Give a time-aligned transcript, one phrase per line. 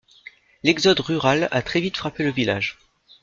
[0.63, 2.79] L'exode rural a très vite frappé le village.